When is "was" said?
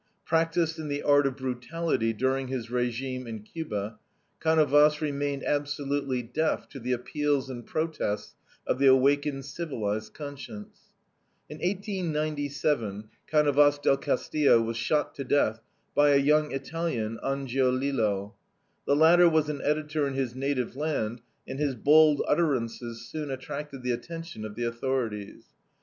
14.59-14.75, 19.29-19.49